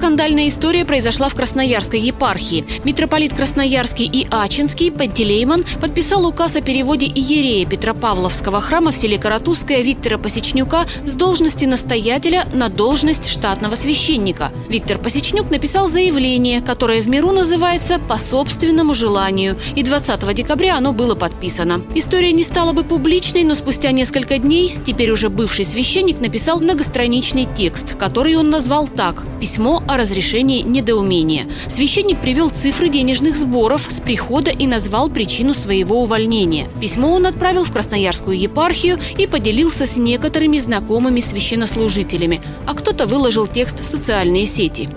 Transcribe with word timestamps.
Скандальная 0.00 0.48
история 0.48 0.86
произошла 0.86 1.28
в 1.28 1.34
Красноярской 1.34 2.00
епархии. 2.00 2.64
Митрополит 2.84 3.34
Красноярский 3.34 4.06
и 4.06 4.26
Ачинский 4.30 4.90
Пантелеймон 4.90 5.66
подписал 5.78 6.26
указ 6.26 6.56
о 6.56 6.62
переводе 6.62 7.04
иерея 7.04 7.66
Петропавловского 7.66 8.62
храма 8.62 8.92
в 8.92 8.96
селе 8.96 9.18
Каратузское 9.18 9.82
Виктора 9.82 10.16
Посечнюка 10.16 10.86
с 11.04 11.14
должности 11.14 11.66
настоятеля 11.66 12.46
на 12.54 12.70
должность 12.70 13.28
штатного 13.28 13.74
священника. 13.74 14.52
Виктор 14.70 14.98
Посечнюк 14.98 15.50
написал 15.50 15.86
заявление, 15.86 16.62
которое 16.62 17.02
в 17.02 17.08
миру 17.08 17.32
называется 17.32 17.98
«По 17.98 18.18
собственному 18.18 18.94
желанию», 18.94 19.58
и 19.76 19.82
20 19.82 20.34
декабря 20.34 20.78
оно 20.78 20.94
было 20.94 21.14
подписано. 21.14 21.82
История 21.94 22.32
не 22.32 22.42
стала 22.42 22.72
бы 22.72 22.84
публичной, 22.84 23.44
но 23.44 23.54
спустя 23.54 23.90
несколько 23.90 24.38
дней 24.38 24.78
теперь 24.86 25.10
уже 25.10 25.28
бывший 25.28 25.66
священник 25.66 26.20
написал 26.20 26.58
многостраничный 26.58 27.46
текст, 27.54 27.96
который 27.96 28.34
он 28.36 28.48
назвал 28.48 28.88
так 28.88 29.24
«Письмо 29.40 29.50
письмо 29.50 29.82
о 29.90 29.96
разрешении 29.96 30.62
недоумения. 30.62 31.46
Священник 31.68 32.20
привел 32.20 32.50
цифры 32.50 32.88
денежных 32.88 33.36
сборов 33.36 33.86
с 33.90 34.00
прихода 34.00 34.50
и 34.50 34.66
назвал 34.66 35.10
причину 35.10 35.52
своего 35.52 36.02
увольнения. 36.02 36.68
Письмо 36.80 37.12
он 37.12 37.26
отправил 37.26 37.64
в 37.64 37.72
Красноярскую 37.72 38.38
епархию 38.38 38.98
и 39.18 39.26
поделился 39.26 39.86
с 39.86 39.96
некоторыми 39.96 40.58
знакомыми 40.58 41.20
священнослужителями, 41.20 42.40
а 42.66 42.74
кто-то 42.74 43.06
выложил 43.06 43.46
текст 43.46 43.84
в 43.84 43.88
социальные 43.88 44.46
сети. 44.46 44.88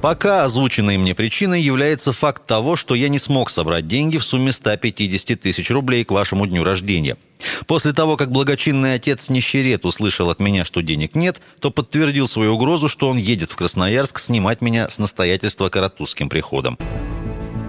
Пока 0.00 0.44
озвученной 0.44 0.96
мне 0.96 1.14
причиной 1.14 1.60
является 1.60 2.12
факт 2.12 2.46
того, 2.46 2.74
что 2.74 2.94
я 2.94 3.10
не 3.10 3.18
смог 3.18 3.50
собрать 3.50 3.86
деньги 3.86 4.16
в 4.16 4.24
сумме 4.24 4.50
150 4.50 5.38
тысяч 5.38 5.70
рублей 5.70 6.04
к 6.04 6.10
вашему 6.10 6.46
дню 6.46 6.64
рождения. 6.64 7.18
После 7.66 7.92
того, 7.92 8.16
как 8.16 8.32
благочинный 8.32 8.94
отец 8.94 9.28
Нищерет 9.28 9.84
услышал 9.84 10.30
от 10.30 10.40
меня, 10.40 10.64
что 10.64 10.82
денег 10.82 11.14
нет, 11.14 11.40
то 11.60 11.70
подтвердил 11.70 12.26
свою 12.26 12.54
угрозу, 12.54 12.88
что 12.88 13.08
он 13.08 13.18
едет 13.18 13.52
в 13.52 13.56
Красноярск 13.56 14.18
снимать 14.18 14.62
меня 14.62 14.88
с 14.88 14.98
настоятельства 14.98 15.68
Каратузским 15.68 16.30
приходом. 16.30 16.78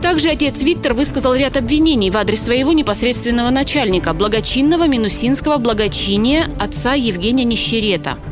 Также 0.02 0.30
отец 0.30 0.64
Виктор 0.64 0.94
высказал 0.94 1.36
ряд 1.36 1.58
обвинений 1.58 2.12
в 2.12 2.18
адрес 2.18 2.42
своего 2.42 2.72
непосредственного 2.72 3.50
начальника, 3.50 4.14
благочинного 4.14 4.88
минусинского 4.88 5.58
благочиния 5.58 6.50
отца 6.60 6.94
Евгения 6.94 7.44
Нищерета– 7.44 8.18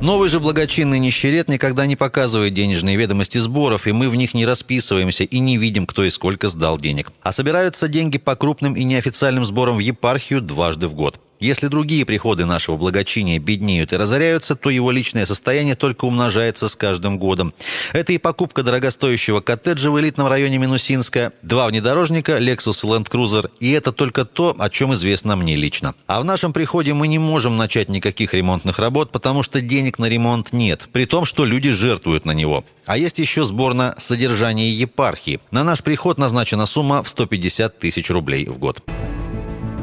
Новый 0.00 0.28
же 0.28 0.38
благочинный 0.38 1.00
нищерет 1.00 1.48
никогда 1.48 1.84
не 1.84 1.96
показывает 1.96 2.54
денежные 2.54 2.96
ведомости 2.96 3.38
сборов, 3.38 3.88
и 3.88 3.92
мы 3.92 4.08
в 4.08 4.14
них 4.14 4.32
не 4.32 4.46
расписываемся 4.46 5.24
и 5.24 5.38
не 5.40 5.56
видим, 5.56 5.86
кто 5.86 6.04
и 6.04 6.10
сколько 6.10 6.48
сдал 6.48 6.78
денег. 6.78 7.10
А 7.22 7.32
собираются 7.32 7.88
деньги 7.88 8.16
по 8.16 8.36
крупным 8.36 8.76
и 8.76 8.84
неофициальным 8.84 9.44
сборам 9.44 9.76
в 9.76 9.80
епархию 9.80 10.40
дважды 10.40 10.86
в 10.86 10.94
год. 10.94 11.20
Если 11.40 11.68
другие 11.68 12.04
приходы 12.04 12.46
нашего 12.46 12.76
благочиния 12.76 13.38
беднеют 13.38 13.92
и 13.92 13.96
разоряются, 13.96 14.56
то 14.56 14.70
его 14.70 14.90
личное 14.90 15.24
состояние 15.24 15.76
только 15.76 16.04
умножается 16.04 16.68
с 16.68 16.74
каждым 16.74 17.18
годом. 17.18 17.54
Это 17.92 18.12
и 18.12 18.18
покупка 18.18 18.64
дорогостоящего 18.64 19.40
коттеджа 19.40 19.90
в 19.90 20.00
элитном 20.00 20.26
районе 20.26 20.58
Минусинска, 20.58 21.32
два 21.42 21.68
внедорожника, 21.68 22.38
Lexus 22.38 22.84
и 22.84 22.88
Land 22.88 23.08
Cruiser, 23.08 23.50
и 23.60 23.70
это 23.70 23.92
только 23.92 24.24
то, 24.24 24.56
о 24.58 24.68
чем 24.68 24.94
известно 24.94 25.36
мне 25.36 25.54
лично. 25.54 25.94
А 26.06 26.20
в 26.20 26.24
нашем 26.24 26.52
приходе 26.52 26.92
мы 26.92 27.06
не 27.06 27.18
можем 27.18 27.56
начать 27.56 27.88
никаких 27.88 28.34
ремонтных 28.34 28.80
работ, 28.80 29.12
потому 29.12 29.44
что 29.44 29.60
денег 29.60 29.98
на 30.00 30.06
ремонт 30.06 30.52
нет, 30.52 30.88
при 30.92 31.04
том, 31.04 31.24
что 31.24 31.44
люди 31.44 31.70
жертвуют 31.70 32.24
на 32.24 32.32
него. 32.32 32.64
А 32.86 32.98
есть 32.98 33.18
еще 33.18 33.44
сбор 33.44 33.74
на 33.74 33.94
содержание 33.98 34.72
епархии. 34.72 35.40
На 35.52 35.62
наш 35.62 35.82
приход 35.82 36.18
назначена 36.18 36.66
сумма 36.66 37.02
в 37.02 37.08
150 37.08 37.78
тысяч 37.78 38.10
рублей 38.10 38.46
в 38.46 38.58
год. 38.58 38.82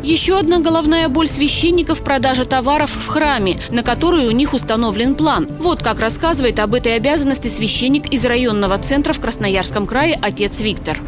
Еще 0.05 0.37
одна 0.37 0.59
головная 0.59 1.09
боль 1.09 1.27
священников– 1.27 2.03
продажа 2.05 2.45
товаров 2.45 2.91
в 2.91 3.07
храме, 3.07 3.59
на 3.71 3.81
которую 3.81 4.27
у 4.27 4.31
них 4.31 4.53
установлен 4.53 5.15
план. 5.15 5.47
Вот 5.59 5.81
как 5.81 5.99
рассказывает 5.99 6.59
об 6.59 6.75
этой 6.75 6.95
обязанности 6.95 7.47
священник 7.47 8.13
из 8.13 8.23
районного 8.23 8.77
центра 8.77 9.13
в 9.13 9.19
Красноярском 9.19 9.87
крае 9.87 10.19
отец 10.21 10.59
Виктор. 10.59 10.99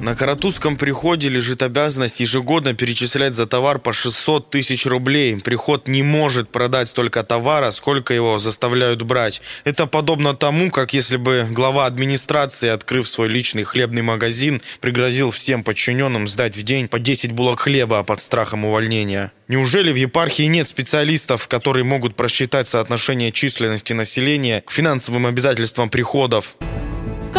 На 0.00 0.16
Каратузском 0.16 0.78
приходе 0.78 1.28
лежит 1.28 1.62
обязанность 1.62 2.20
ежегодно 2.20 2.72
перечислять 2.72 3.34
за 3.34 3.46
товар 3.46 3.78
по 3.78 3.92
600 3.92 4.48
тысяч 4.48 4.86
рублей. 4.86 5.36
Приход 5.36 5.88
не 5.88 6.02
может 6.02 6.48
продать 6.48 6.88
столько 6.88 7.22
товара, 7.22 7.70
сколько 7.70 8.14
его 8.14 8.38
заставляют 8.38 9.02
брать. 9.02 9.42
Это 9.64 9.86
подобно 9.86 10.32
тому, 10.32 10.70
как 10.70 10.94
если 10.94 11.18
бы 11.18 11.46
глава 11.50 11.84
администрации, 11.84 12.70
открыв 12.70 13.06
свой 13.06 13.28
личный 13.28 13.64
хлебный 13.64 14.00
магазин, 14.00 14.62
пригрозил 14.80 15.30
всем 15.30 15.62
подчиненным 15.62 16.28
сдать 16.28 16.56
в 16.56 16.62
день 16.62 16.88
по 16.88 16.98
10 16.98 17.32
булок 17.32 17.60
хлеба 17.60 18.02
под 18.02 18.20
страхом 18.20 18.64
увольнения. 18.64 19.32
Неужели 19.48 19.92
в 19.92 19.96
епархии 19.96 20.44
нет 20.44 20.66
специалистов, 20.66 21.46
которые 21.46 21.84
могут 21.84 22.16
просчитать 22.16 22.68
соотношение 22.68 23.32
численности 23.32 23.92
населения 23.92 24.62
к 24.62 24.70
финансовым 24.70 25.26
обязательствам 25.26 25.90
приходов? 25.90 26.56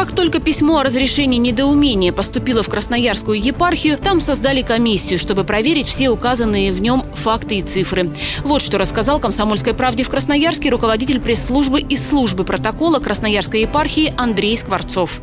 Как 0.01 0.15
только 0.15 0.39
письмо 0.39 0.79
о 0.79 0.83
разрешении 0.83 1.37
недоумения 1.37 2.11
поступило 2.11 2.63
в 2.63 2.69
Красноярскую 2.69 3.39
епархию, 3.39 3.99
там 3.99 4.19
создали 4.19 4.63
комиссию, 4.63 5.19
чтобы 5.19 5.43
проверить 5.43 5.85
все 5.85 6.09
указанные 6.09 6.71
в 6.71 6.81
нем 6.81 7.03
факты 7.13 7.59
и 7.59 7.61
цифры. 7.61 8.09
Вот 8.43 8.63
что 8.63 8.79
рассказал 8.79 9.19
«Комсомольской 9.19 9.75
правде» 9.75 10.03
в 10.03 10.09
Красноярске 10.09 10.71
руководитель 10.71 11.21
пресс-службы 11.21 11.81
и 11.81 11.95
службы 11.97 12.43
протокола 12.43 12.97
Красноярской 12.97 13.61
епархии 13.61 14.11
Андрей 14.17 14.57
Скворцов 14.57 15.21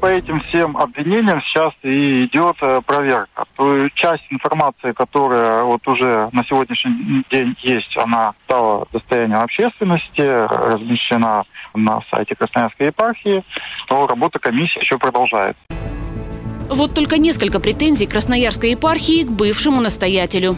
по 0.00 0.06
этим 0.06 0.40
всем 0.42 0.76
обвинениям 0.76 1.42
сейчас 1.42 1.72
и 1.82 2.24
идет 2.24 2.56
э, 2.60 2.80
проверка. 2.84 3.44
То 3.56 3.88
часть 3.90 4.24
информации, 4.30 4.92
которая 4.92 5.62
вот 5.64 5.86
уже 5.88 6.28
на 6.32 6.44
сегодняшний 6.44 7.24
день 7.30 7.56
есть, 7.60 7.96
она 7.96 8.34
стала 8.44 8.86
достоянием 8.92 9.40
общественности, 9.40 10.20
размещена 10.20 11.44
на 11.74 12.00
сайте 12.10 12.34
Красноярской 12.34 12.86
епархии, 12.86 13.44
то 13.86 14.06
работа 14.06 14.38
комиссии 14.38 14.80
еще 14.80 14.98
продолжается. 14.98 15.62
Вот 16.68 16.94
только 16.94 17.18
несколько 17.18 17.60
претензий 17.60 18.06
Красноярской 18.06 18.72
епархии 18.72 19.24
к 19.24 19.30
бывшему 19.30 19.80
настоятелю. 19.80 20.56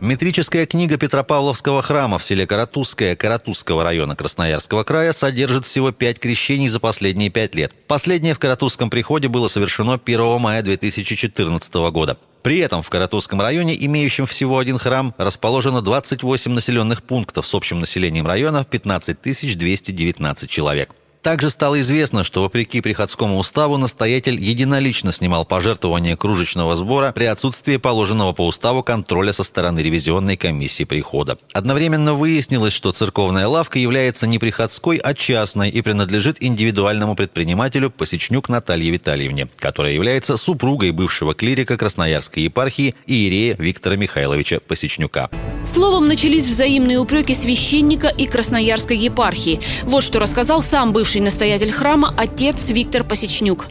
Метрическая 0.00 0.66
книга 0.66 0.98
Петропавловского 0.98 1.80
храма 1.80 2.18
в 2.18 2.22
селе 2.22 2.46
Каратузское 2.46 3.16
Каратузского 3.16 3.82
района 3.82 4.14
Красноярского 4.14 4.84
края 4.84 5.12
содержит 5.14 5.64
всего 5.64 5.90
пять 5.90 6.20
крещений 6.20 6.68
за 6.68 6.80
последние 6.80 7.30
пять 7.30 7.54
лет. 7.54 7.74
Последнее 7.86 8.34
в 8.34 8.38
Каратузском 8.38 8.90
приходе 8.90 9.28
было 9.28 9.48
совершено 9.48 9.94
1 9.94 10.38
мая 10.38 10.60
2014 10.62 11.74
года. 11.90 12.18
При 12.42 12.58
этом 12.58 12.82
в 12.82 12.90
Каратузском 12.90 13.40
районе, 13.40 13.74
имеющем 13.86 14.26
всего 14.26 14.58
один 14.58 14.76
храм, 14.76 15.14
расположено 15.16 15.80
28 15.80 16.52
населенных 16.52 17.02
пунктов 17.02 17.46
с 17.46 17.54
общим 17.54 17.80
населением 17.80 18.26
района 18.26 18.64
15 18.64 19.16
219 19.22 20.50
человек. 20.50 20.90
Также 21.26 21.50
стало 21.50 21.80
известно, 21.80 22.22
что 22.22 22.42
вопреки 22.42 22.80
приходскому 22.80 23.38
уставу 23.38 23.78
настоятель 23.78 24.40
единолично 24.40 25.10
снимал 25.10 25.44
пожертвования 25.44 26.14
кружечного 26.14 26.76
сбора 26.76 27.10
при 27.10 27.24
отсутствии 27.24 27.78
положенного 27.78 28.32
по 28.32 28.46
уставу 28.46 28.84
контроля 28.84 29.32
со 29.32 29.42
стороны 29.42 29.80
ревизионной 29.80 30.36
комиссии 30.36 30.84
прихода. 30.84 31.36
Одновременно 31.52 32.14
выяснилось, 32.14 32.72
что 32.72 32.92
церковная 32.92 33.48
лавка 33.48 33.80
является 33.80 34.28
не 34.28 34.38
приходской, 34.38 34.98
а 34.98 35.14
частной 35.14 35.68
и 35.68 35.82
принадлежит 35.82 36.36
индивидуальному 36.40 37.16
предпринимателю 37.16 37.90
Посечнюк 37.90 38.48
Наталье 38.48 38.92
Витальевне, 38.92 39.48
которая 39.58 39.94
является 39.94 40.36
супругой 40.36 40.92
бывшего 40.92 41.34
клирика 41.34 41.76
Красноярской 41.76 42.44
епархии 42.44 42.94
Иерея 43.08 43.56
Виктора 43.58 43.96
Михайловича 43.96 44.60
Посечнюка. 44.60 45.28
Словом, 45.66 46.08
начались 46.08 46.48
взаимные 46.48 46.98
упреки 46.98 47.34
священника 47.34 48.08
и 48.08 48.26
Красноярской 48.26 48.96
епархии. 48.96 49.60
Вот 49.82 50.02
что 50.02 50.20
рассказал 50.20 50.62
сам 50.62 50.92
бывший 50.92 51.20
настоятель 51.20 51.72
храма 51.72 52.14
отец 52.16 52.70
Виктор 52.70 53.04
Посечнюк. 53.04 53.66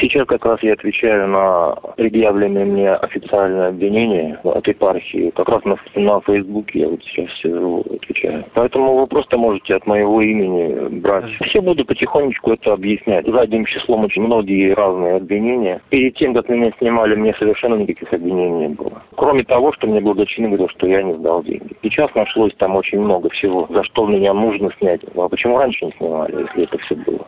Сейчас 0.00 0.26
как 0.26 0.46
раз 0.46 0.62
я 0.62 0.72
отвечаю 0.72 1.28
на 1.28 1.74
предъявленные 1.96 2.64
мне 2.64 2.90
официальные 2.90 3.68
обвинения 3.68 4.40
от 4.44 4.66
епархии. 4.66 5.30
Как 5.36 5.46
раз 5.50 5.62
на, 5.64 5.76
на 5.94 6.20
Фейсбуке 6.22 6.80
я 6.80 6.88
вот 6.88 7.02
сейчас 7.04 7.28
сижу, 7.42 7.80
отвечаю. 7.80 8.44
Поэтому 8.54 8.96
вы 8.96 9.06
просто 9.06 9.36
можете 9.36 9.74
от 9.74 9.86
моего 9.86 10.22
имени 10.22 11.00
брать. 11.00 11.26
Все 11.42 11.60
буду 11.60 11.84
потихонечку 11.84 12.52
это 12.52 12.72
объяснять. 12.72 13.26
Задним 13.26 13.66
числом 13.66 14.04
очень 14.04 14.22
многие 14.22 14.72
разные 14.72 15.16
обвинения. 15.16 15.82
Перед 15.90 16.14
тем, 16.14 16.32
как 16.32 16.48
меня 16.48 16.72
снимали, 16.78 17.14
мне 17.14 17.34
совершенно 17.34 17.74
никаких 17.74 18.10
обвинений 18.10 18.68
не 18.68 18.74
было. 18.74 19.02
Кроме 19.16 19.44
того, 19.44 19.74
что 19.74 19.86
мне 19.86 20.00
благочинно 20.00 20.48
говорил, 20.48 20.68
что 20.70 20.86
я 20.86 21.02
не 21.02 21.12
сдал 21.14 21.42
деньги. 21.42 21.76
Сейчас 21.82 22.14
нашлось 22.14 22.54
там 22.56 22.74
очень 22.76 23.00
много 23.00 23.28
всего, 23.28 23.66
за 23.68 23.84
что 23.84 24.06
меня 24.06 24.32
нужно 24.32 24.70
снять. 24.78 25.02
А 25.14 25.28
почему 25.28 25.58
раньше 25.58 25.84
не 25.84 25.92
снимали, 25.98 26.40
если 26.40 26.64
это 26.64 26.78
все 26.78 26.94
было? 26.94 27.26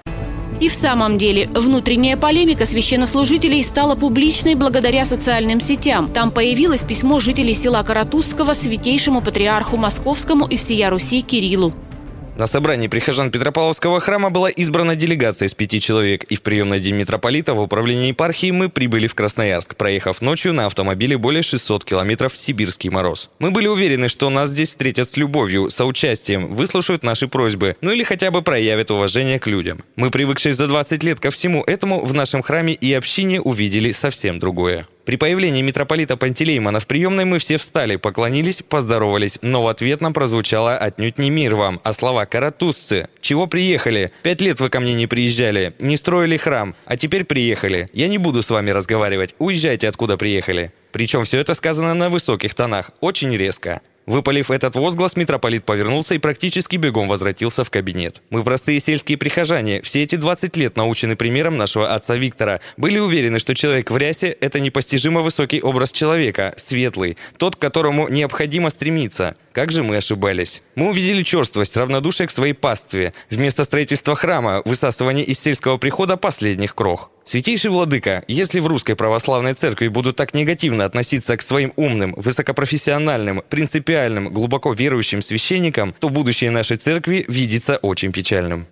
И 0.62 0.69
в 0.69 0.75
самом 0.75 1.19
деле, 1.19 1.49
внутренняя 1.49 2.17
полемика 2.17 2.67
священнослужителей 2.67 3.64
стала 3.64 3.97
публичной 3.97 4.55
благодаря 4.55 5.05
социальным 5.05 5.61
сетям. 5.61 6.06
Там 6.06 6.31
появилось 6.31 6.85
письмо 6.85 7.19
жителей 7.19 7.53
села 7.53 7.82
Каратузского 7.82 8.53
святейшему 8.53 9.23
патриарху 9.23 9.76
Московскому 9.76 10.47
и 10.47 10.56
всея 10.56 10.88
Руси 10.91 11.23
Кириллу. 11.23 11.73
На 12.34 12.46
собрании 12.46 12.88
прихожан 12.88 13.31
Петропавловского 13.31 14.00
храма 14.00 14.31
была 14.31 14.49
избрана 14.49 14.96
делегация 14.96 15.49
из 15.49 15.55
пяти 15.55 15.81
человек, 15.81 16.25
и 16.25 16.37
в 16.37 16.43
приемный 16.43 16.81
день 16.81 16.94
митрополита 16.94 17.52
в 17.52 17.61
управлении 17.61 18.08
епархии 18.08 18.50
мы 18.50 18.70
прибыли 18.70 19.06
в 19.06 19.14
Красноярск, 19.14 19.76
проехав 19.76 20.23
ночью 20.23 20.55
на 20.55 20.64
автомобиле 20.64 21.19
более 21.19 21.43
600 21.43 21.84
километров 21.84 22.32
в 22.32 22.37
сибирский 22.37 22.88
мороз. 22.88 23.31
Мы 23.38 23.50
были 23.50 23.67
уверены, 23.67 24.08
что 24.08 24.31
нас 24.31 24.49
здесь 24.49 24.70
встретят 24.70 25.11
с 25.11 25.19
любовью, 25.19 25.69
соучастием, 25.69 26.55
выслушают 26.55 27.05
наши 27.05 27.29
просьбы, 27.29 27.76
ну 27.82 27.90
или 27.90 28.02
хотя 28.02 28.31
бы 28.31 28.40
проявят 28.40 28.90
уважение 28.90 29.38
к 29.38 29.46
людям. 29.46 29.85
Мы, 29.96 30.11
привыкшие 30.11 30.55
за 30.55 30.67
20 30.69 31.05
лет 31.05 31.20
ко 31.20 31.31
всему 31.31 31.62
этому, 31.62 32.02
в 32.02 32.14
нашем 32.14 32.43
храме 32.43 32.73
и 32.73 32.94
общине 32.94 33.43
увидели 33.43 33.93
совсем 33.93 34.38
другое. 34.38 34.88
При 35.04 35.16
появлении 35.16 35.62
митрополита 35.62 36.16
Пантелеймона 36.16 36.78
в 36.78 36.87
приемной 36.87 37.25
мы 37.25 37.38
все 37.38 37.56
встали, 37.56 37.96
поклонились, 37.96 38.62
поздоровались, 38.62 39.38
но 39.43 39.62
в 39.62 39.66
ответ 39.66 40.00
нам 40.00 40.12
прозвучало 40.12 40.76
отнюдь 40.76 41.19
не 41.19 41.28
мир 41.28 41.56
вам, 41.56 41.81
а 41.82 41.93
слова 41.93 42.25
«каратузцы». 42.25 43.08
Чего 43.20 43.49
приехали? 43.49 44.10
Пять 44.22 44.40
лет 44.40 44.60
вы 44.60 44.69
ко 44.69 44.78
мне 44.78 44.94
не 44.94 45.08
приезжали, 45.08 45.75
не 45.81 45.96
строили 45.96 46.37
храм, 46.37 46.76
а 46.84 46.96
теперь 46.96 47.25
приехали. 47.25 47.88
Я 47.93 48.06
не 48.06 48.19
буду 48.19 48.43
с 48.43 48.50
вами 48.50 48.70
разговаривать, 48.70 49.34
уезжайте 49.38 49.88
откуда 49.88 50.16
приехали. 50.16 50.72
Причем 50.93 51.25
все 51.25 51.38
это 51.38 51.54
сказано 51.54 51.94
на 51.94 52.08
высоких 52.08 52.54
тонах, 52.54 52.93
очень 53.00 53.37
резко. 53.37 53.81
Выпалив 54.06 54.50
этот 54.50 54.75
возглас, 54.75 55.16
митрополит 55.16 55.64
повернулся 55.64 56.14
и 56.14 56.19
практически 56.19 56.76
бегом 56.76 57.08
возвратился 57.08 57.62
в 57.62 57.70
кабинет. 57.70 58.20
Мы 58.31 58.43
простые 58.43 58.81
сельские 58.81 59.16
прихожане, 59.16 59.81
все 59.82 60.02
эти 60.02 60.16
20 60.16 60.56
лет 60.56 60.76
научены 60.76 61.14
примером 61.14 61.56
нашего 61.56 61.94
отца 61.94 62.16
Виктора, 62.16 62.60
были 62.76 62.99
уверены, 62.99 63.38
что 63.38 63.54
человек 63.54 63.90
в 63.90 63.96
рясе– 63.96 64.28
это 64.40 64.58
непостижимо 64.58 65.20
высокий 65.20 65.60
образ 65.60 65.93
человека, 65.93 66.52
светлый, 66.56 67.16
тот, 67.37 67.56
к 67.56 67.60
которому 67.60 68.08
необходимо 68.08 68.70
стремиться. 68.70 69.37
Как 69.52 69.70
же 69.70 69.82
мы 69.82 69.99
ошибались. 69.99 70.62
Мы 70.75 70.88
увидели 70.90 71.22
черствость, 71.22 71.76
равнодушие 71.76 72.26
к 72.26 72.31
своей 72.31 72.54
пастве. 72.54 73.12
Вместо 73.31 73.64
строительства 73.64 74.14
храма– 74.14 74.62
высасывание 74.64 75.25
из 75.25 75.38
сельского 75.38 75.76
прихода 75.76 76.16
последних 76.16 76.75
крох. 76.75 77.10
Святейший 77.24 77.70
Владыка, 77.70 78.24
если 78.26 78.58
в 78.58 78.66
Русской 78.66 78.96
Православной 78.96 79.54
Церкви 79.54 79.88
будут 79.88 80.16
так 80.16 80.34
негативно 80.34 80.84
относиться 80.84 81.36
к 81.36 81.42
своим 81.42 81.72
умным, 81.76 82.14
высокопрофессиональным, 82.16 83.42
принципиальным, 83.48 84.32
глубоко 84.32 84.72
верующим 84.72 85.22
священникам, 85.22 85.94
то 85.98 86.08
будущее 86.08 86.50
нашей 86.50 86.78
Церкви 86.78 87.24
видится 87.28 87.76
очень 87.76 88.12
печальным. 88.12 88.66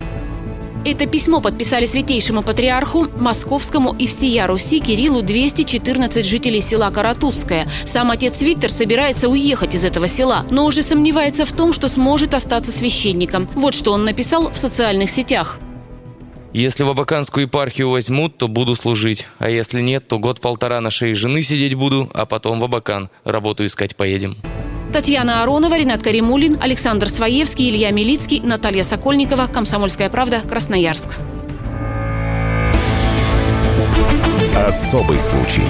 Это 0.85 1.07
письмо 1.07 1.41
подписали 1.41 1.85
святейшему 1.85 2.43
патриарху 2.43 3.07
Московскому 3.19 3.95
и 3.95 4.07
всея 4.07 4.47
Руси 4.47 4.81
Кириллу 4.81 5.21
214 5.21 6.25
жителей 6.25 6.63
села 6.63 6.91
Каратузское. 6.91 7.69
Сам 7.85 8.11
отец 8.11 8.41
Виктор 8.41 8.71
собирается 8.71 9.29
уехать 9.29 9.75
из 9.75 9.85
этого 9.85 10.09
села, 10.09 10.47
но 10.51 10.65
уже 10.65 10.83
сомневается 10.83 11.45
в 11.45 11.53
том, 11.53 11.75
что 11.75 11.89
сможет 11.89 12.33
остаться 12.33 12.73
священником. 12.73 13.47
Вот 13.55 13.75
что 13.75 13.93
он 13.93 14.05
написал 14.05 14.51
в 14.51 14.57
социальных 14.57 15.11
сетях. 15.11 15.61
Если 16.53 16.83
в 16.83 16.91
Абаканскую 16.91 17.47
епархию 17.47 17.91
возьмут, 17.91 18.37
то 18.37 18.49
буду 18.49 18.75
служить. 18.75 19.27
А 19.39 19.49
если 19.49 19.81
нет, 19.81 20.09
то 20.09 20.19
год-полтора 20.19 20.81
на 20.81 20.91
шее 20.91 21.15
жены 21.15 21.43
сидеть 21.43 21.75
буду, 21.75 22.11
а 22.13 22.27
потом 22.27 22.59
в 22.59 22.65
Абакан. 22.65 23.09
Работу 23.25 23.65
искать 23.65 23.95
поедем. 23.95 24.37
Татьяна 24.93 25.45
Аронова, 25.45 25.79
Ренат 25.79 26.03
Каримулин, 26.03 26.59
Александр 26.61 27.09
Своевский, 27.09 27.71
Илья 27.71 27.93
Милицкий, 27.93 28.41
Наталья 28.41 28.83
Сокольникова, 28.83 29.47
Комсомольская 29.47 30.11
правда, 30.11 30.41
Красноярск. 30.41 31.11
Особый 34.57 35.21
случай. 35.21 35.63